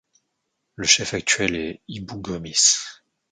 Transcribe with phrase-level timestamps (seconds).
[0.77, 2.77] Le chef actuel est Ibou Gomis.